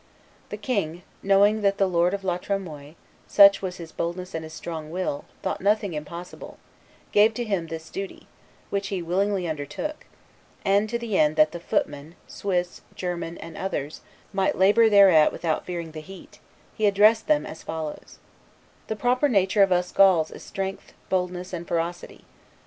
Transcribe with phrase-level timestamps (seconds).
[0.49, 2.95] ."The king, knowing that the lord of La Tremoille,
[3.27, 6.57] such was his boldness and his strong will, thought nothing impossible,
[7.11, 8.25] gave to him this duty,
[8.71, 10.07] which he willingly undertook;
[10.65, 14.01] and, to the end that the footmen, Swiss, German, and others,
[14.33, 16.39] might labor thereat without fearing the heat,
[16.75, 18.17] he addressed them as follows:
[18.87, 22.25] 'The proper nature of us Gauls is strength, boldness, and ferocity.